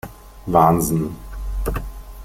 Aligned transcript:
Wahnsinn! 0.47 1.11